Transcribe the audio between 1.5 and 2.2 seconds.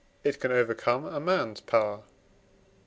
power, &e.